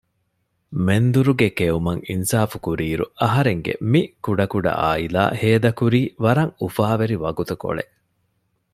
[0.85, 7.93] މެންދުރުގެ ކެއުމަށް އިންސާފުކުރިއިރު އަހަރެންގެ މި ކުޑަކުޑަ އާއިލާ ހޭދަކުރީ ވަރަށް އުފާވެރި ވަގުތުކޮޅެއް